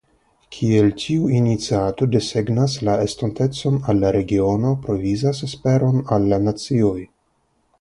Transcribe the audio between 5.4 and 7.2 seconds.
esperon al la nacioj".